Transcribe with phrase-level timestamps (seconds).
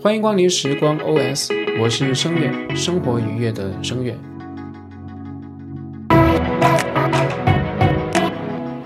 [0.00, 4.14] 欢迎光临时光 OS，我是声乐，生活愉悦的声乐。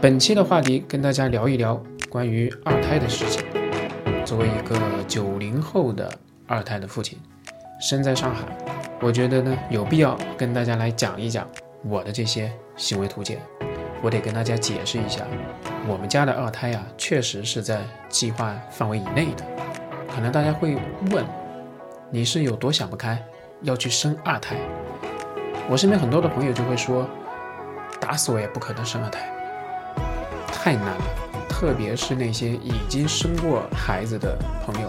[0.01, 1.79] 本期的话题跟大家聊一聊
[2.09, 3.45] 关于二胎的事情。
[4.25, 4.75] 作为一个
[5.07, 6.11] 九零后的
[6.47, 7.19] 二胎的父亲，
[7.79, 8.47] 身在上海，
[8.99, 11.47] 我觉得呢有必要跟大家来讲一讲
[11.85, 13.39] 我的这些行为图鉴。
[14.01, 15.27] 我得跟大家解释一下，
[15.87, 19.45] 我们家的二胎啊，确实是在计划范围以内的。
[20.15, 20.77] 可能大家会
[21.11, 21.25] 问，
[22.11, 23.23] 你是有多想不开，
[23.63, 24.57] 要去生二胎？
[25.69, 27.09] 我身边很多的朋友就会说，
[28.01, 29.21] 打死我也不可能生二胎，
[30.49, 31.05] 太难了。
[31.49, 34.89] 特别是那些已经生过孩子的朋友，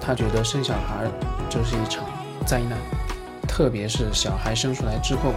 [0.00, 1.06] 他觉得生小孩
[1.48, 2.04] 就是一场
[2.46, 2.78] 灾难，
[3.48, 5.32] 特别是小孩生出来之后，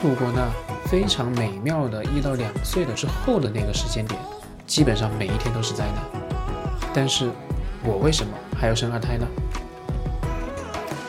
[0.00, 0.48] 度过那。
[0.86, 4.20] 非常美妙的一到两岁的之后的那个时间点，
[4.68, 5.96] 基本上每一天都是灾难。
[6.94, 7.28] 但是，
[7.82, 9.26] 我为什么还要生二胎呢？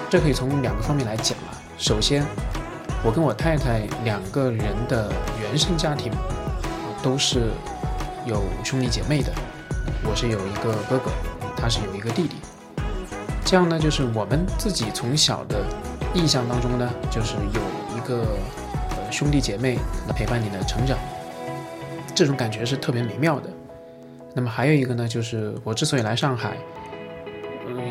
[0.09, 1.55] 这可以从两个方面来讲啊。
[1.77, 2.25] 首先，
[3.03, 6.11] 我跟我太太两个人的原生家庭
[7.01, 7.49] 都是
[8.25, 9.31] 有兄弟姐妹的。
[10.03, 11.11] 我是有一个哥哥，
[11.55, 12.35] 他是有一个弟弟。
[13.43, 15.63] 这样呢，就是我们自己从小的
[16.13, 18.25] 印象当中呢，就是有一个。
[19.09, 20.97] 兄弟姐妹来陪伴你的成长，
[22.13, 23.49] 这种感觉是特别美妙的。
[24.33, 26.57] 那么还有一个呢，就是我之所以来上海，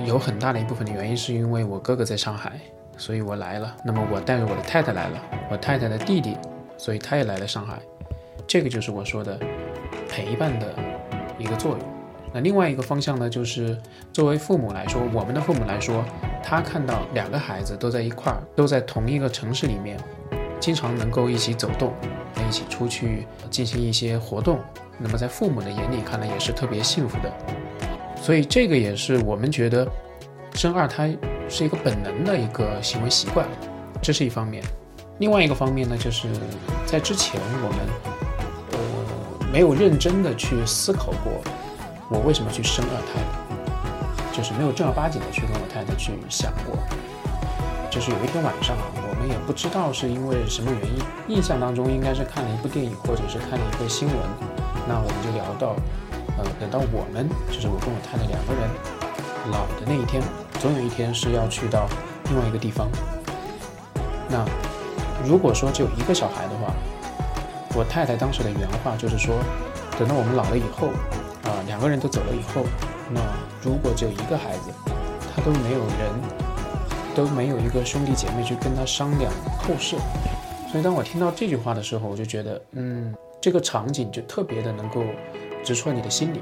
[0.05, 2.61] 有很大的一部分的原因是因为我哥哥在上海，
[2.97, 3.77] 所以我来了。
[3.85, 5.21] 那么我带着我的太太来了，
[5.51, 6.37] 我太太的弟弟，
[6.77, 7.79] 所以他也来了上海。
[8.47, 9.39] 这个就是我说的
[10.09, 10.75] 陪伴的
[11.39, 11.81] 一个作用。
[12.33, 13.77] 那另外一个方向呢，就是
[14.13, 16.05] 作为父母来说，我们的父母来说，
[16.43, 19.99] 他看到两个孩子都在一块儿，都在同一个城市里面。
[20.59, 21.93] 经常能够一起走动，
[22.49, 24.59] 一起出去进行一些活动，
[24.99, 27.31] 那么在父母的眼里看来也是特别幸福的。
[28.21, 29.87] 所以这个也是我们觉得
[30.55, 31.17] 生二胎
[31.49, 33.47] 是一个本能的一个行为习惯，
[34.03, 34.63] 这是一方面。
[35.19, 36.29] 另外一个方面呢，就是
[36.85, 37.79] 在之前我们
[38.73, 41.33] 呃没有认真的去思考过
[42.11, 46.77] 我为什么去生二胎，就是没有正儿八经的去跟我太太去想过。
[47.89, 54.17] 就是有一天晚上啊，我们也不知道是因为什么原因，印象当中应该是看了一部电影，或者是看了一个新闻，
[54.87, 55.75] 那我们就聊到，
[56.39, 58.69] 呃，等到我们就是我跟我太太两个人
[59.51, 60.23] 老的那一天，
[60.61, 61.89] 总有一天是要去到
[62.31, 62.89] 另外一个地方。
[64.29, 64.45] 那
[65.25, 66.73] 如果说只有一个小孩的话，
[67.75, 69.37] 我太太当时的原话就是说，
[69.99, 70.89] 等到我们老了以后，
[71.45, 72.65] 啊，两个人都走了以后，
[73.11, 73.21] 那
[73.63, 74.71] 如果只有一个孩子，
[75.35, 76.47] 他都没有人。
[77.17, 79.97] 都没有一个兄弟姐妹去跟他商量后事，
[80.71, 85.03] 所以当我听到这句话的时候，我就觉得，嗯，这个场景就特别的能够
[85.67, 86.41] 直戳你的心里。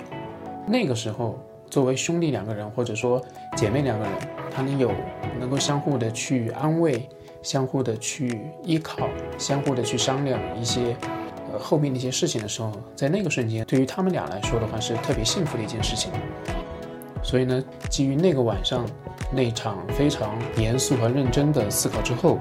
[0.67, 1.39] 那个时候，
[1.71, 3.21] 作为兄弟两个人，或者说
[3.57, 4.13] 姐妹两个人，
[4.55, 4.93] 他们有
[5.41, 7.09] 能够相互的去安慰、
[7.43, 9.09] 相互的去依靠、
[9.39, 10.95] 相互的去商量一些
[11.51, 16.13] 呃后面的一些事情的时候，在那个瞬间，对于他们俩来说的话，是特别幸福的一件事情。
[17.23, 18.87] 所以呢，基于那个晚上。
[19.33, 22.39] 那场非常严肃和认真的思考之后，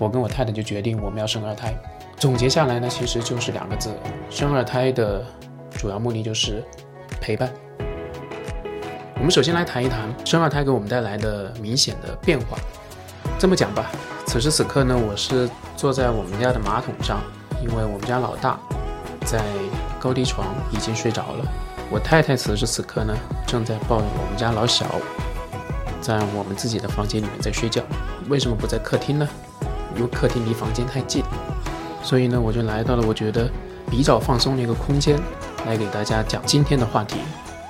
[0.00, 1.72] 我跟我太太就决定我们要生二胎。
[2.16, 3.94] 总结下来呢，其实就是两个字：
[4.30, 5.24] 生二胎的
[5.76, 6.62] 主要目的就是
[7.20, 7.52] 陪伴。
[9.16, 12.58] 我们首先来谈一谈生二胎给我们带来的明显的变化。
[13.38, 13.90] 这么讲吧，
[14.26, 17.20] 此时此刻呢，我是坐在我们家的马桶上，
[17.62, 18.58] 因为我们家老大
[19.24, 19.42] 在
[19.98, 21.44] 高低床已经睡着了。
[21.90, 23.14] 我太太此时此刻呢，
[23.46, 24.86] 正在抱着我们家老小。
[26.00, 27.82] 在我们自己的房间里面在睡觉，
[28.28, 29.26] 为什么不在客厅呢？
[29.96, 31.22] 因为客厅离房间太近，
[32.02, 33.50] 所以呢，我就来到了我觉得
[33.90, 35.18] 比较放松的一个空间，
[35.66, 37.16] 来给大家讲今天的话题。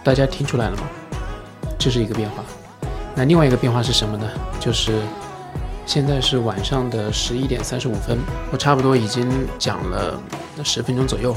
[0.03, 0.83] 大家听出来了吗？
[1.79, 2.45] 这是一个变化。
[3.15, 4.29] 那另外一个变化是什么呢？
[4.61, 5.01] 就是
[5.87, 8.19] 现在是晚上的十一点三十五分，
[8.51, 9.29] 我差不多已经
[9.59, 10.21] 讲了
[10.65, 11.35] 十分钟左右。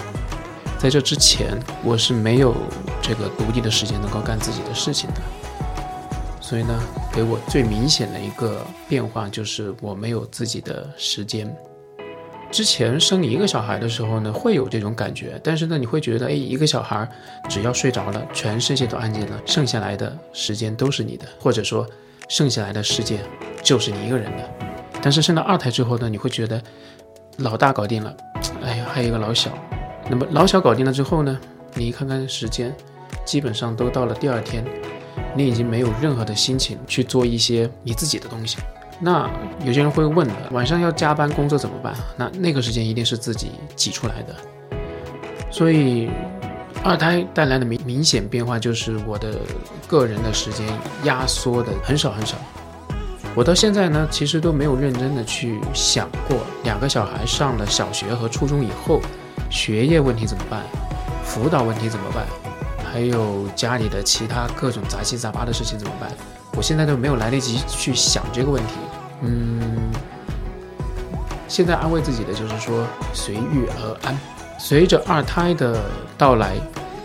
[0.79, 2.55] 在这之前，我是没有
[3.01, 5.21] 这个独立的时间能够干自己的事情的。
[6.39, 6.79] 所以呢，
[7.11, 11.53] 给我最明显的一个变化就是我没有自己的时间。
[12.49, 17.07] 之前生一个小孩的时候呢，会有这种感觉，但是呢，你会觉得，哎，一个小孩
[17.49, 21.87] 只要睡着了，全世界都安静了，剩下来的时间都是你的，或者说，
[22.29, 23.19] 剩下来的世界
[23.61, 24.49] 就是你一个人的。
[25.01, 26.61] 但是生了二胎之后呢，你会觉得，
[27.37, 28.15] 老大搞定了，
[28.63, 29.51] 哎呀，还有一个老小。
[30.09, 31.39] 那么老小搞定了之后呢，
[31.73, 32.73] 你一看看时间，
[33.25, 34.63] 基本上都到了第二天。
[35.35, 38.57] 你已经没有任何的心情去做一些你自己的东西。
[38.99, 39.29] 那
[39.63, 41.93] 有些人会问了，晚上要加班工作怎么办？
[42.15, 44.35] 那那个时间一定是自己挤出来的。
[45.51, 46.09] 所以，
[46.83, 49.39] 二胎带来的明明显变化就是我的
[49.87, 50.67] 个人的时间
[51.03, 52.35] 压缩的很少很少。
[53.35, 58.99] 我到现在呢，其实都没有认真的去想过，两个小孩上了小学和初中以后，
[59.49, 60.63] 学业问题怎么办，
[61.23, 62.25] 辅导问题怎么办，
[62.91, 66.11] 还有家里的其他各种杂七杂八的事情怎么办，
[66.55, 68.73] 我现在都没有来得及去想这个问题。
[69.21, 69.91] 嗯，
[71.47, 74.17] 现在安慰自己的就是说随遇而安。
[74.59, 75.79] 随着二胎的
[76.17, 76.55] 到来，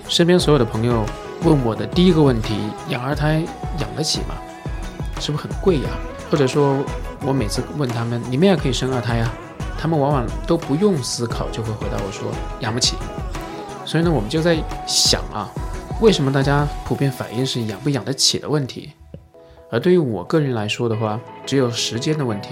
[0.08, 1.04] 身边所有的朋友
[1.42, 2.56] 问我的第一个问题：
[2.88, 3.42] 养二胎
[3.78, 4.34] 养得起吗？
[5.20, 5.90] 是不是很贵呀？
[6.30, 6.82] 或者说，
[7.24, 9.30] 我每次问他们，你们也可以生二胎呀？
[9.78, 12.30] 他们往往都不用思考就会回答我说
[12.60, 12.96] 养不起。
[13.84, 14.56] 所以呢，我们就在
[14.86, 15.50] 想啊，
[16.00, 18.92] 为什么大家普遍反应是养不养得起的问题？
[19.72, 22.50] 而对于我个人来说的话，只有时间的问题，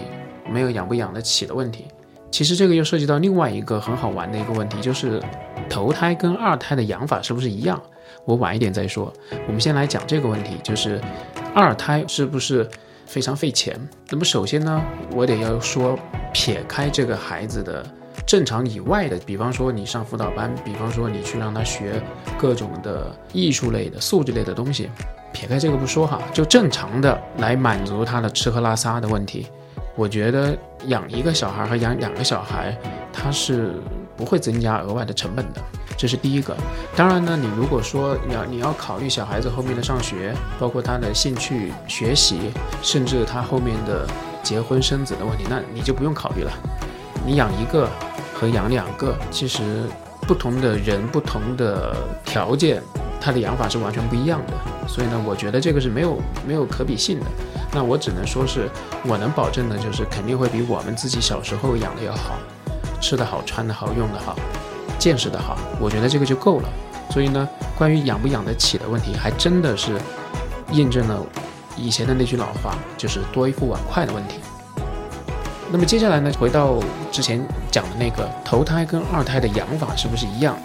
[0.50, 1.84] 没有养不养得起的问题。
[2.31, 5.22] 其实这个又涉及到另外一个很好玩的一个问题，就是
[5.69, 7.78] 头胎跟二胎的养法是不是一样？
[8.25, 9.12] 我晚一点再说。
[9.46, 10.99] 我们先来讲这个问题，就是
[11.55, 12.67] 二胎是不是
[13.05, 13.78] 非常费钱？
[14.08, 14.82] 那么首先呢，
[15.14, 15.99] 我得要说，
[16.32, 17.84] 撇开这个孩子的
[18.26, 22.00] 正常以外的，比方说你上辅导班，比方说你去让他学
[22.38, 24.88] 各种的艺术类的、素质类的东西，
[25.32, 29.47] 撇开这个不说哈，就正常的来满足他的吃喝拉撒的问题。
[29.97, 30.56] 我觉得
[30.87, 32.77] 养一个小孩和养两个小孩，
[33.12, 33.75] 他是
[34.17, 35.61] 不会增加额外的成本的，
[35.97, 36.56] 这是第一个。
[36.97, 42.50] 当然呢，你如果说要你要考虑小孩子后面的上学，包括他的兴趣、学习，
[42.82, 44.06] 甚至他后面的
[44.43, 46.53] 结婚生子的问题，那你就不用考虑了。
[47.27, 47.88] 你养一个
[48.32, 49.85] 和养两个，其实
[50.23, 51.94] 不同的人、不同的
[52.25, 52.81] 条件。
[53.20, 57.26] 他的养法是完全不一样的，所以呢，我觉得这个是没有没有可比性的。
[57.72, 58.69] 那我只能说是
[59.06, 62.34] 我能保证的，就是肯定会比我们自己小时候养的要好，
[63.00, 64.34] 吃的好，穿的好，用的好，
[64.99, 65.56] 见识的好。
[65.78, 66.69] 我觉得这个就够了。
[67.11, 70.00] 所以呢，关于养不养得起的问题，还真的是
[70.72, 71.25] 印证了
[71.76, 74.37] 以前的那句老话，就是多一副碗筷的问题。
[75.70, 76.78] 那么接下来呢，回到
[77.12, 77.40] 之前
[77.70, 80.56] 讲的那个头胎跟二胎的养法是不是一样？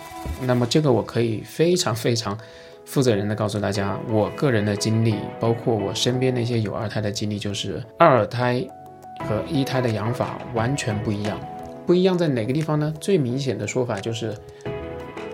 [0.42, 2.38] 那么这个我可以非常非常
[2.86, 8.64] 负责任的告诉大家，我个人的经历，包括我身边那些有二胎的经历，就是二胎
[9.28, 11.40] 和一胎的养法完全不一样。
[11.86, 12.94] 不一样在哪个地方呢？
[13.00, 14.36] 最明显的说法就是，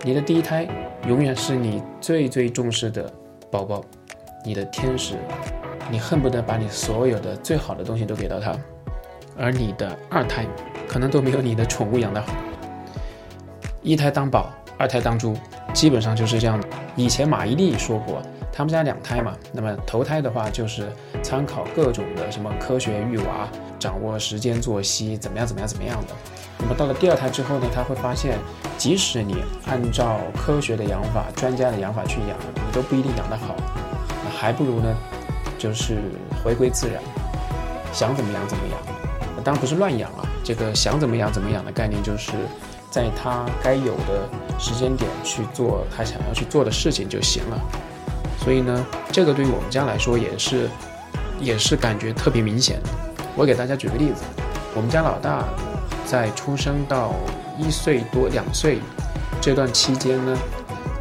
[0.02, 0.66] 你的第一胎
[1.08, 3.12] 永远是你最最重视的
[3.50, 3.82] 宝宝，
[4.44, 5.16] 你的天使，
[5.90, 8.56] 你恨不得把你所有的最好的东西都给到他，
[9.36, 10.46] 而你的二胎
[10.86, 12.32] 可能都没有你的宠物养得好。
[13.82, 14.52] 一胎当宝。
[14.82, 15.36] 二胎当猪，
[15.72, 16.66] 基本上就是这样的。
[16.96, 18.20] 以前马伊琍说过，
[18.52, 20.92] 他们家两胎嘛，那么头胎的话就是
[21.22, 23.48] 参考各种的什么科学育娃，
[23.78, 26.14] 掌握时间作息，怎么样怎么样怎么样的。
[26.58, 28.36] 那么到了第二胎之后呢，他会发现，
[28.76, 29.36] 即使你
[29.68, 33.54] 按照科学的养法、专家的养法去养，你都不一定养得好。
[34.24, 34.92] 那还不如呢，
[35.56, 35.98] 就是
[36.42, 37.00] 回归自然，
[37.92, 39.44] 想怎么养怎么养。
[39.44, 42.32] 当然不是乱养啊，这个想怎么养怎么养的概念就是。
[42.92, 44.28] 在他该有的
[44.62, 47.60] 时间点去做他想要去做的事情就行了。
[48.38, 50.70] 所以呢，这个对于我们家来说也是，
[51.40, 52.80] 也是感觉特别明显。
[53.36, 54.22] 我给大家举个例子，
[54.74, 55.48] 我们家老大
[56.06, 57.12] 在出生到
[57.58, 58.78] 一岁多两岁
[59.40, 60.38] 这段期间呢。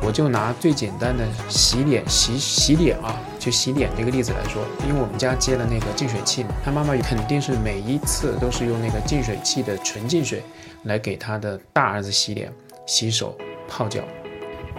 [0.04, 10.42] 我就拿最简单的洗脸洗洗脸啊，就洗脸这个例子来说，因为我们家接了那个净水器嘛，他妈妈肯定是每一次都是用那个净水器的纯净水
[10.86, 12.52] 来给他的大儿子洗脸、
[12.88, 13.38] 洗手、
[13.72, 14.02] 泡脚。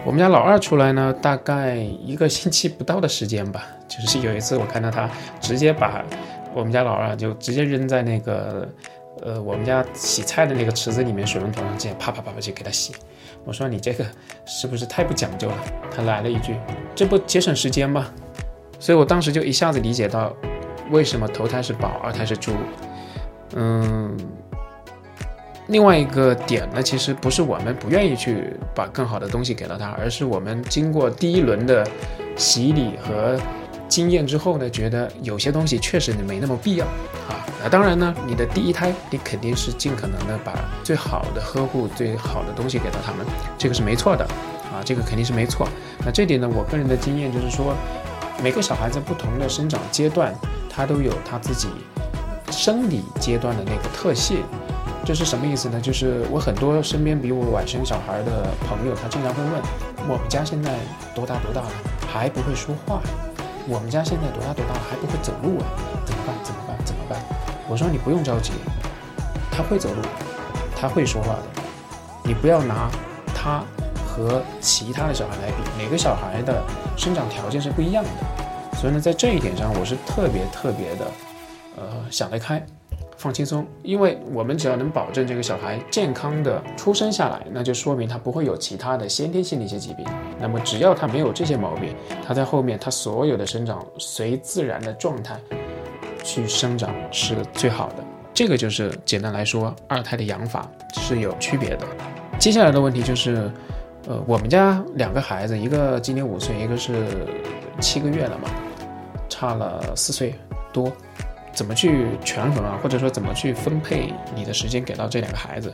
[0.05, 5.09] 我们家老二出来呢，大概一个星期不到的时间吧，就是有一次我看到他
[5.41, 6.03] 直接把
[6.53, 8.67] 我们家老二就直接扔在那个
[9.23, 12.93] 呃我们家洗菜的那个池子里面水龙头上，直接啪啪啪啪就给他洗。
[13.45, 14.05] 我说你这个
[14.45, 15.57] 是不是太不讲究了？
[15.89, 16.55] 他来了一句
[16.93, 18.07] ：“这不节省时间吗？”
[18.79, 20.33] 所以我当时就一下子理解到，
[20.91, 22.51] 为什么头胎是宝，二胎是猪。
[23.55, 24.17] 嗯，
[25.67, 31.85] 另外一个点呢，其实不是我们不愿意去把更好的东西给到他，而是我们经过第一轮的
[32.35, 33.39] 洗礼和。
[33.89, 36.85] 经验之后呢，觉得有些东西确实你没那么必要
[37.29, 37.45] 啊。
[37.61, 40.51] 那当然呢，你的第一胎，你肯定是尽可能的把
[40.83, 43.23] 最好的呵护、最好的东西给到他们，
[43.55, 44.25] 这个是没错的
[44.73, 45.69] 啊，这个肯定是没错。
[46.03, 47.75] 那这点呢，我个人的经验就是说，
[48.41, 50.33] 每个小孩在不同的生长阶段，
[50.71, 51.67] 他都有他自己
[52.49, 54.37] 生理阶段的那个特性。
[55.05, 55.81] 这是什么意思呢？
[55.81, 59.61] 就是我很多身边比我晚生小孩的朋友，他经常会问，
[60.07, 60.71] 我们家现在
[61.13, 61.71] 多大多大了，
[62.11, 63.01] 还不会说话。
[63.67, 65.65] 我们家现在多大多大了还不会走路啊？
[66.05, 66.35] 怎么办？
[66.43, 66.77] 怎么办？
[66.85, 67.19] 怎么办？
[67.67, 68.53] 我说你不用着急，
[69.51, 70.01] 他会走路，
[70.75, 71.43] 他会说话的。
[72.23, 72.89] 你不要拿
[73.35, 73.61] 他
[74.07, 76.63] 和其他的小孩来比，每个小孩的
[76.97, 81.05] 生长条件是不一样的，所以呢，在这一点上，我是特别特别的，
[81.75, 82.65] 呃，想得开，
[83.17, 90.05] 放轻松，因为我们只要能保证这个小孩健康的出生下来，那就说明他不会有其他的先天性的一些疾病。
[90.39, 95.37] 那么只要他没有这些毛病，他在后面他所有的生长随自然的状态
[96.23, 98.03] 去生长是最好的。
[98.33, 101.85] 这个就是简单来说，二胎的养法是有区别的。
[102.39, 103.51] 接下来的问题就是，
[104.07, 107.27] 呃，我们家两个孩子，一个今年五岁，一个是
[107.79, 108.49] 七个月了嘛，
[109.29, 110.33] 差了四岁
[110.73, 110.91] 多，
[111.53, 112.79] 怎么去权衡啊？
[112.81, 115.73] 或者说怎么去分配你的时间给到这两个孩子？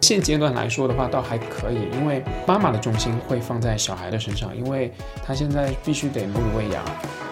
[0.00, 4.92] 现阶段来说的话，倒还可以，因为妈妈的重心会放在小孩的身上，因为
[5.24, 6.82] 他现在必须得母乳喂养，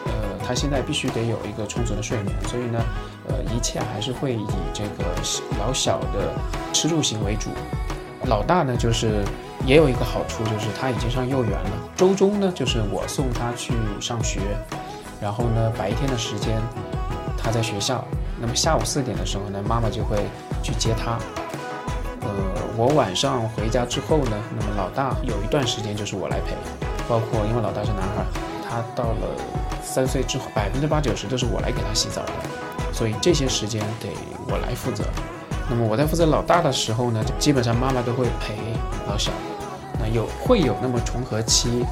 [0.04, 0.12] 呃，
[0.47, 2.85] 他现在必须得有一个充足的睡眠，所以呢。
[3.30, 5.04] 呃，一切还是会以这个
[5.58, 6.32] 老小的
[6.73, 7.50] 吃住行为主。
[8.25, 9.23] 老大呢，就是
[9.66, 11.70] 也有一个好处，就是他已经上幼儿园了。
[11.94, 14.40] 周中呢，就是我送他去上学，
[15.20, 16.56] 然后呢，白天的时间
[17.42, 18.04] 他在学校。
[18.40, 20.16] 那么下午四点的时候呢，妈妈就会
[20.62, 21.18] 去接他。
[22.21, 22.28] 呃，
[22.76, 26.54] 我晚上回家之后呢，那么老大有一段时间就是我来陪，
[27.09, 28.25] 包括因为老大是男孩，
[28.68, 29.28] 他到了
[29.83, 32.33] 三岁之后，百分之八九十都是我来给他洗澡的。
[32.92, 34.09] 所以这些时间得
[34.49, 35.04] 我来负责。
[35.71, 38.54] 那么我在负责老大的时候呢，基本上妈妈都会陪
[39.09, 39.30] 老小。
[40.00, 41.85] 那有会有那么重合期，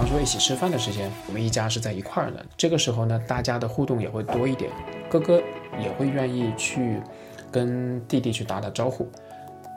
[0.00, 2.42] 比方说一起吃饭的时间，我们一家是在一块儿的。
[2.56, 4.70] 这个时候呢，大家的互动也会多一点，
[5.10, 5.42] 哥哥
[5.78, 7.02] 也会愿意去
[7.52, 9.06] 跟弟弟去打打招呼。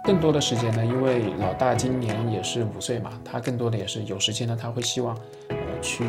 [0.06, 5.14] 更多的时间呢，因为老大今年也是五岁嘛，他更多的也是有时间呢，他会希望
[5.50, 6.06] 呃去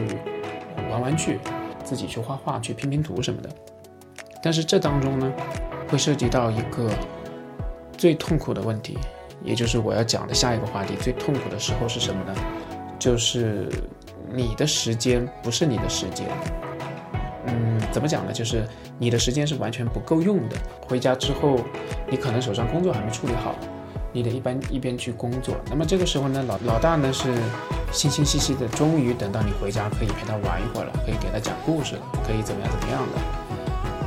[0.88, 1.40] 玩玩具，
[1.82, 3.50] 自己去画画，去拼拼图什么的。
[4.40, 5.32] 但是这当中呢，
[5.88, 6.88] 会涉及到一个
[7.98, 8.96] 最痛苦的问题，
[9.42, 10.94] 也就是我要讲的下一个话题。
[10.94, 12.34] 最痛苦的时候是什么呢？
[12.96, 13.68] 就是
[14.34, 16.26] 你的时间不是你的时间。
[17.46, 18.32] 嗯，怎么讲呢？
[18.32, 18.66] 就是
[18.98, 20.56] 你的时间是完全不够用的。
[20.88, 21.58] 回家之后，
[22.10, 23.54] 你可能手上工作还没处理好，
[24.12, 25.54] 你得一般一边去工作。
[25.70, 27.32] 那么这个时候呢，老老大呢是
[27.92, 33.20] 心心细细的，终于等到你回家，可以陪他玩一会儿了，可以给他讲故事了，可以怎么样怎么样的。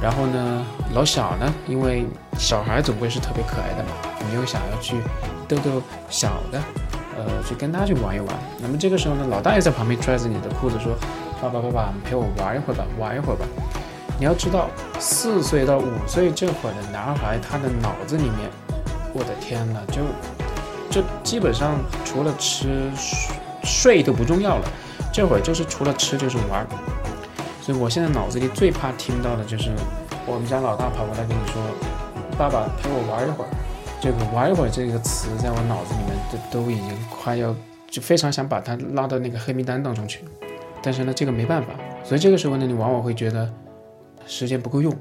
[0.01, 2.05] 然后呢，老小呢，因为
[2.38, 3.89] 小孩总归是特别可爱的嘛，
[4.27, 4.96] 你又想要去
[5.48, 6.62] 逗逗小的，
[7.17, 8.27] 呃，去跟他去玩一玩。
[8.59, 10.95] 那么这个时候呢，老大爷在旁边拽着你的裤子说
[11.41, 13.45] ：“爸爸爸爸，你陪我玩一会儿吧，玩一会儿吧。”
[14.19, 14.69] 你要知道，
[15.00, 18.50] 四岁到五岁这会儿的男孩，他的脑子里面，
[19.13, 20.01] 我的天呐，就
[20.89, 22.89] 就基本上除了吃
[23.63, 24.67] 睡都不重要了，
[25.12, 26.65] 这会儿就是除了吃就是玩。
[27.62, 29.71] 所以我现在脑子里最怕听到的就是
[30.25, 31.62] 我们家老大跑过来跟你说
[32.38, 33.50] ：“爸爸陪我玩一会儿。”
[34.00, 36.16] 这个“玩一会儿”这个词在我脑子里面
[36.51, 37.56] 都都已经快要
[37.89, 40.24] 就非常想把它拉到那个黑名单当中去。
[40.82, 41.70] 但是呢，这个没办法。
[42.04, 43.51] 所以这个时候呢，你往往会觉得
[44.25, 44.94] 时间不够用。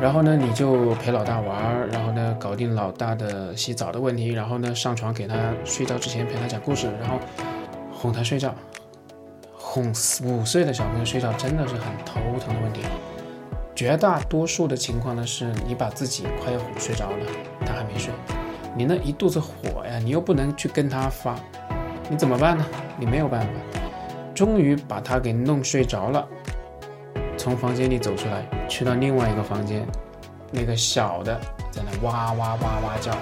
[0.00, 7.18] 然后呢，你就陪老大玩，然后呢，搞定老大的洗澡的问题，然后呢，上床给他睡觉之前陪他讲故事，然后
[7.92, 8.54] 哄他睡觉。
[9.52, 12.82] 哄五岁的小朋友睡觉真的是很头疼的问题。
[13.78, 17.24] 绝大多数的情况呢，是你把自己快要哄睡着了，
[17.64, 18.12] 他还没睡，
[18.74, 21.36] 你那一肚子火呀，你又不能去跟他发，
[22.10, 22.66] 你怎么办呢？
[22.98, 23.46] 你没有办法。
[24.34, 26.26] 终于把他给弄睡着了，
[27.36, 29.86] 从房间里走出来，去到另外一个房间，
[30.50, 33.12] 那个小的在那哇哇哇哇叫，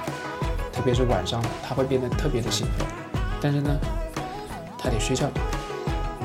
[0.73, 2.87] 特别是晚上，他会变得特别的兴奋。
[3.43, 3.77] 但是呢，
[4.79, 5.29] 他得睡觉。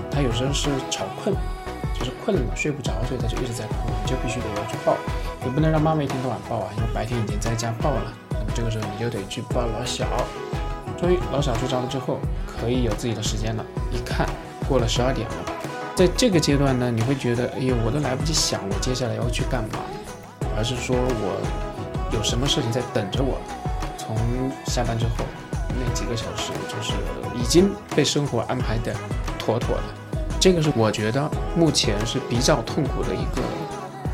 [0.09, 1.35] 他有时候是吵困，
[2.23, 4.95] 困了睡不着，所以他就一直在哭，你就必须得要去抱，
[5.43, 10.05] 你不能让妈妈一天到晚抱啊，因为白天已经在家抱了，那么这个时候你就得去抱老小。
[10.99, 13.65] 终于老小睡着了之后，可以有自己的时间了。
[13.91, 14.29] 一看
[14.69, 15.35] 过了十二点了，
[15.95, 19.79] 在这个阶段呢，你会觉得，哎呦，我都来不及想我接下来要去干嘛，
[20.55, 21.41] 而是说我
[22.13, 23.39] 有什么事情在等着我。
[23.97, 24.15] 从
[24.65, 25.25] 下班之后
[25.69, 26.93] 那几个小时，就是
[27.35, 28.93] 已经被生活安排的
[29.39, 29.83] 妥妥的。
[30.41, 33.43] 这个是我觉得目前是比较痛苦的一个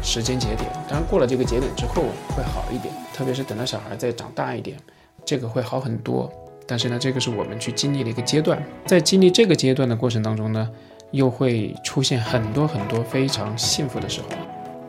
[0.04, 0.70] 时间节点。
[0.90, 2.04] 当然过了这个节点之后
[2.36, 4.78] 会好一点，特别是等到小孩再长大一点，
[5.24, 6.30] 这个会好很多。
[6.68, 10.70] 但是呢，这个是我们去经历的一个阶段，在经历这个阶段的过程当中呢，
[11.12, 14.28] 又会出现很多很多非常幸福的时候。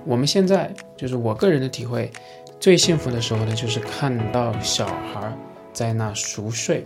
[0.05, 2.11] 我们现在就是我个人的体会，
[2.59, 5.33] 最幸福的时候呢，就是看到小孩
[5.73, 6.85] 在那熟睡，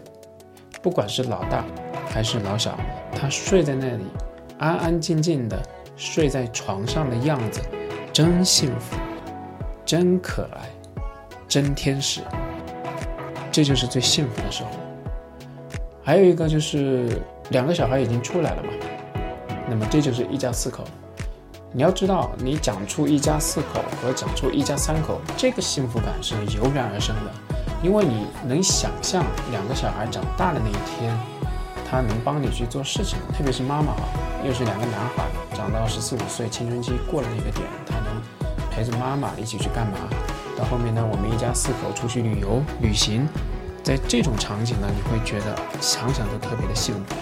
[0.82, 1.64] 不管是老大
[2.06, 2.78] 还是老小，
[3.18, 4.04] 他睡在那里。
[4.58, 5.60] 安安静静的
[5.96, 7.60] 睡在床上的样子，
[8.12, 8.96] 真幸福，
[9.84, 10.68] 真可爱，
[11.48, 12.20] 真天使。
[13.50, 14.70] 这就是最幸福的时候。
[16.02, 18.70] 还有一个就是两个小孩已经出来了嘛，
[19.68, 20.84] 那么这就是一家四口。
[21.74, 27.32] 你要知道，你讲出一家四口和讲出一家三口，这个幸福感是油然而生的，
[27.82, 31.18] 因为你能想象两个小孩长大的那一天，
[31.92, 34.08] 他能帮你去做事情，特别是妈妈啊，
[34.42, 38.06] 又是两个男孩，长到十四五岁，青春期过了那个点，他能
[38.70, 39.98] 陪着妈妈一起去干嘛？
[40.56, 43.28] 到后面呢，我们一家四口出去旅游旅行，
[43.82, 47.14] 在这种场景呢，你会觉得想想都特别的幸福。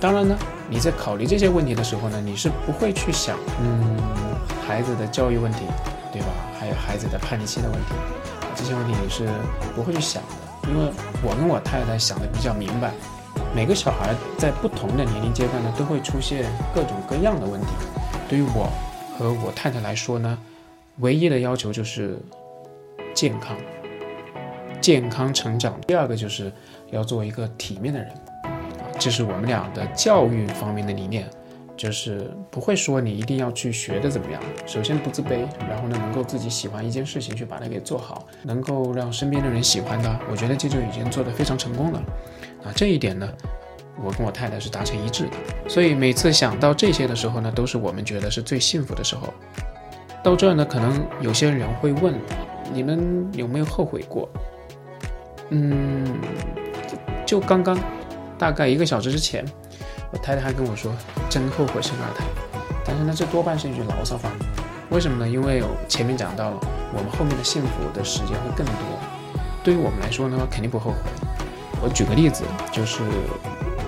[0.00, 0.36] 当然呢，
[0.68, 3.96] 你在考虑这些问题的时候呢，你是不会去想，嗯，
[4.66, 5.60] 孩子的教育问题，
[6.12, 6.28] 对吧？
[6.58, 7.94] 还有孩子的叛逆期的问题，
[8.56, 9.28] 这些问题你是
[9.76, 10.90] 不会去想的，因为
[11.22, 12.92] 我跟我太太想的比较明白，
[13.56, 16.44] 每个小孩在不同的年龄阶段呢，都会出现
[16.74, 17.68] 各种各样的问题。
[18.28, 18.70] 对于我
[19.16, 20.38] 和我太太来说呢，
[20.98, 22.18] 唯一的要求就是
[23.14, 23.56] 健康，
[24.78, 25.80] 健康成长。
[25.86, 26.52] 第二个就是
[26.90, 28.10] 要做一个体面的人。
[28.42, 28.52] 啊
[28.98, 31.26] 这是我们俩的教育方面的理念，
[31.78, 34.42] 就是不会说你一定要去学的怎么样。
[34.66, 42.02] 首先不自卑，然后呢能够自己喜欢一件事情去把它给做好，能够让身边的人喜欢它，我觉得这就已经做得非常成功了。
[42.66, 43.28] 啊，这一点呢，
[44.02, 45.32] 我跟我太太是达成一致的。
[45.68, 49.32] 所以每次想到这些的时候呢，都是我们觉得是最幸福的时候。
[50.22, 52.14] 到这儿呢，可能有些人会问，
[52.72, 54.28] 你们有没有后悔过？
[55.50, 56.18] 嗯，
[57.24, 57.78] 就刚刚。
[58.38, 59.42] 大概一个小时之前，
[60.12, 60.92] 我太太还跟我说
[61.30, 62.22] ：“真后悔生二胎。”
[62.84, 64.30] 但是呢，这多半是一句牢骚话。
[64.90, 65.26] 为什么呢？
[65.26, 66.58] 因为前面讲到了，
[66.92, 68.74] 我们后面的幸福的时间会更多。
[69.64, 70.98] 对于我们来说呢，肯定不后悔。
[71.82, 73.02] 我举个例子，就是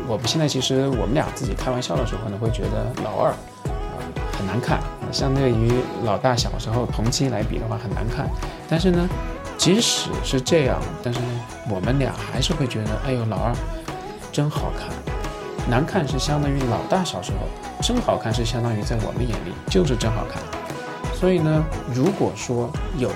[0.07, 3.99] 我们现在其实我们俩自己开玩笑的时候呢，会觉得老二啊
[4.37, 4.80] 很难看，
[5.11, 5.73] 相对于
[6.04, 8.28] 老大小时候同期来比的话很难看。
[8.68, 9.09] 但是呢，
[9.57, 11.21] 即使是这样，但是，
[11.71, 13.52] 我们俩还是会觉得，哎呦，老二。
[14.30, 14.88] 真好看，
[15.68, 17.38] 难看是相当于老大小时候，
[17.83, 20.40] 真好看是相当于在我们眼里就是真好看。
[21.19, 23.10] 所以呢，如果说有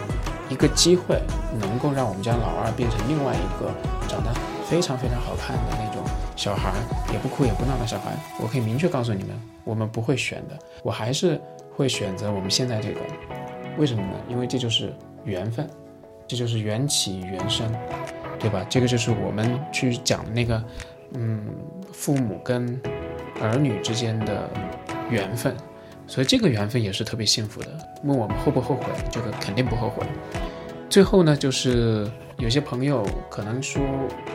[0.49, 1.23] 一个机会
[1.61, 3.71] 能够让我们家老二变成另外一个
[4.09, 4.33] 长得
[4.73, 6.03] 非常非常好看的那种
[6.35, 6.73] 小孩，
[7.13, 11.39] 也不哭也不闹的小孩，我可以明确告诉你们，我们不会选的，我还是
[11.77, 13.01] 会选择我们现在这个。
[13.77, 14.15] 为什么呢？
[14.31, 14.91] 因为这就是
[15.27, 15.69] 缘分，
[16.27, 17.71] 这就是缘起缘生，
[18.39, 18.65] 对吧？
[18.71, 20.65] 这个就是我们去讲的那个。
[21.13, 21.45] 嗯，
[21.93, 22.81] 父母跟
[23.43, 24.49] 儿女之间的
[25.11, 25.55] 缘分，
[26.07, 27.69] 所以这个缘分也是特别幸福的。
[28.05, 28.87] 问我们后不后悔？
[29.11, 30.03] 这个肯定不后悔。
[30.89, 33.83] 最后呢，就是有些朋友可能说，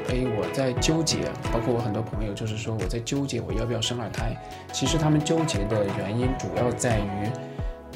[0.09, 1.17] 哎，我在纠结，
[1.51, 4.35] 包括我很多朋友就是说我在纠结我要不要生二胎。
[4.71, 7.29] 其实他们纠结的原因主要在于，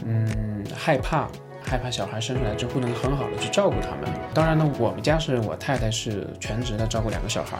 [0.05, 1.27] 嗯，害怕。
[1.63, 4.11] 害怕小孩生出来就不能很好的去照顾他们。
[4.33, 7.55] 当然呢，我们家是我太太是全职的照顾两个小孩。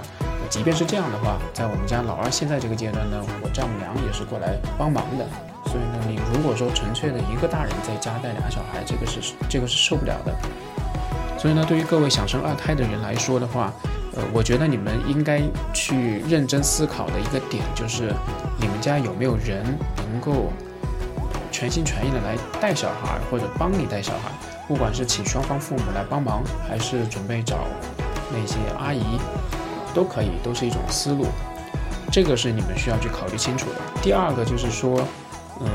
[0.49, 5.25] 即便是这样的话，在我们家老二现在这个阶段呢，我丈母娘也是过来帮忙的。
[5.65, 10.35] 所以呢，你如果说纯粹的一个大人在家带俩小孩，这个是这个是受不了的。
[11.41, 13.73] 所以呢，对于各位想生二胎的人来说的话，
[14.15, 15.41] 呃，我觉得你们应该
[15.73, 18.13] 去认真思考的一个点就是，
[18.59, 19.65] 你们家有没有人
[19.97, 20.53] 能够。
[21.51, 24.31] 全心全意的来带小孩，或者帮你带小孩，
[24.67, 27.57] 不管是请双方父母来帮忙，还是准备找
[28.31, 29.19] 那些阿姨，
[29.93, 31.25] 都可以，都是一种思路。
[32.09, 33.75] 这个是你们需要去考虑清楚的。
[34.01, 35.05] 第二个就是说，
[35.63, 35.67] 嗯，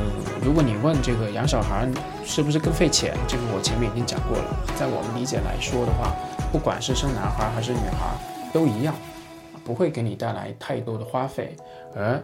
[0.43, 1.89] 如果你问这个养小孩
[2.25, 4.45] 是不是更费钱，这个我前面已经讲过了。
[4.77, 6.13] 在我们理解来说的话，
[6.51, 8.17] 不管是生男孩还是女孩，
[8.53, 8.95] 都一样，
[9.65, 11.57] 不会给你带来太多的花费。
[11.95, 12.21] 而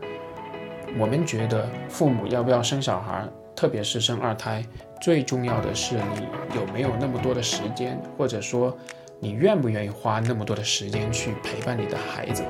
[0.98, 3.26] 我们觉得，父母要不要生小孩？
[3.54, 4.64] 特别是生二胎，
[5.00, 8.76] 最重要的是你有没有那么多的时间，或者说
[9.20, 12.42] 你愿不愿意花那么多的时间去陪伴你的孩子。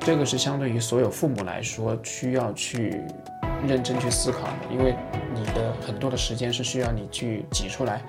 [0.00, 3.00] 这个是相对于所有父母来说需要去
[3.66, 4.96] 认真去思考，因为
[5.34, 8.02] 你的很多的时间是需要你去挤出来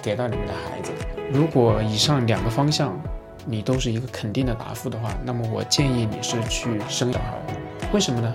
[0.00, 0.92] 给到你们的孩子。
[1.32, 2.98] 如果以上两个方向
[3.46, 7.38] 你都是一个肯定的答复的话，那么我建议你是去生小孩。
[7.92, 8.34] 为什么呢？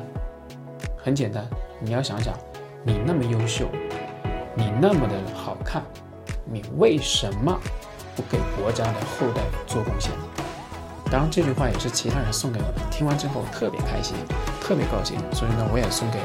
[0.97, 1.45] 很简单，
[1.79, 2.33] 你要想想。
[2.83, 3.67] 你那么优秀，
[4.53, 5.81] 你那么的好看，
[6.43, 7.59] 你为什么
[8.15, 10.11] 不给国家的后代做贡献？
[11.09, 14.15] 当然，这句话也是其他人送给我的，听完之后特别开心，
[14.61, 15.17] 特别高兴。
[15.31, 16.19] 所以呢，我也送给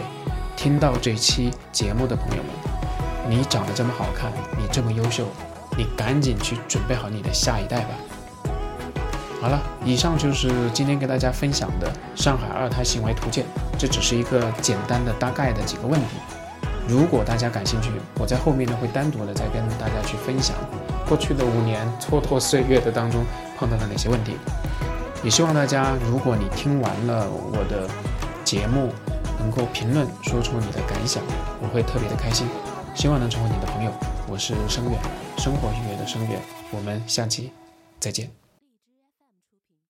[0.62, 5.24] 听到这期节目的朋友们：你长得这么好看，你这么优秀，
[5.74, 7.88] 你赶紧去准备好你的下一代吧。
[9.40, 13.46] 好了，以上就是今天给大家分享的上海二胎行为图鉴，
[13.78, 16.18] 这只是一个简单的大概的几个问题。
[16.86, 20.54] 如果大家感兴趣，我在后面呢会单独的再跟大家去分享
[21.08, 23.24] 过去的五年蹉跎岁月的当中
[23.56, 24.36] 碰到了哪些问题。
[25.22, 27.88] 也希望大家，如果你听完了我的
[28.44, 28.92] 节目，
[29.40, 31.22] 能够评论说出你的感想，
[31.60, 32.46] 我会特别的开心。
[32.94, 33.90] 希望能成为你的朋友。
[34.28, 34.98] 我是声远，
[35.36, 36.40] 生活音乐的声远。
[36.70, 37.50] 我们下期
[37.98, 38.39] 再见。